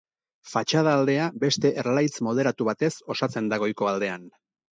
[0.51, 4.27] Fatxada aldea beste erlaitz moderatu batez osatzen da goiko aldean.